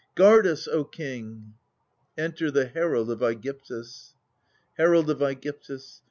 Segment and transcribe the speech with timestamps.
[0.07, 1.53] >\ Guard us, O king!
[2.17, 4.13] Ejiter the Herald of Mgyvtvs.
[4.75, 5.99] Herald of ^gyptus.